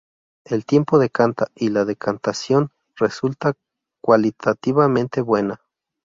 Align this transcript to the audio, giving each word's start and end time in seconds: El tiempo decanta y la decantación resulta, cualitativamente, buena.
El 0.47 0.65
tiempo 0.65 0.97
decanta 0.97 1.51
y 1.53 1.69
la 1.69 1.85
decantación 1.85 2.71
resulta, 2.99 3.53
cualitativamente, 4.01 5.21
buena. 5.21 5.61